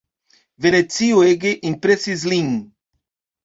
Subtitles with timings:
[0.65, 2.53] Venecio ege impresis lin.